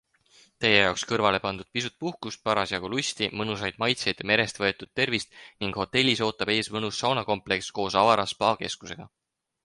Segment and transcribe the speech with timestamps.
[0.63, 6.23] Teie jaoks kõrvale pandud pisut puhkust, parasjagu lusti, mõnusaid maitseid, merest võetud tervist ning hotellis
[6.29, 9.07] ootab ees mõnus saunakompleks koos avara spaakeskusega!